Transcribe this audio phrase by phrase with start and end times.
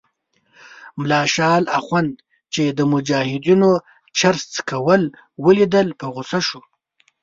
[0.99, 2.13] ملا شال اخند
[2.53, 3.71] چې د مجاهدینو
[4.17, 5.03] چرس څکول
[5.45, 6.61] ولیدل په غوسه شو.